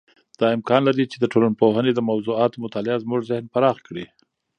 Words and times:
دا 0.39 0.47
امکان 0.57 0.81
لري 0.89 1.05
چې 1.11 1.17
د 1.19 1.25
ټولنپوهنې 1.33 1.91
د 1.93 1.99
موضوعاتو 2.09 2.61
مطالعه 2.65 2.97
زموږ 3.03 3.21
ذهن 3.29 3.45
پراخ 3.53 3.77
کړي. 3.87 4.05